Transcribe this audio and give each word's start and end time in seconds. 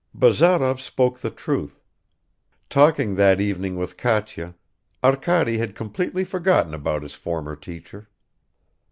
Bazarov 0.15 0.79
spoke 0.81 1.19
the 1.19 1.29
truth. 1.29 1.79
Talking 2.71 3.13
that 3.17 3.39
evening 3.39 3.75
with 3.75 3.97
Katya, 3.97 4.55
Arkady 5.03 5.59
had 5.59 5.75
completely 5.75 6.23
forgotten 6.23 6.73
about 6.73 7.03
his 7.03 7.13
former 7.13 7.55
teacher. 7.55 8.09